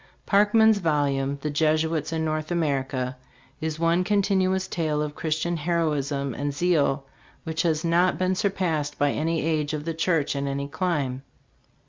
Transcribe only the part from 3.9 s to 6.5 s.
continuous tale of Christian heroism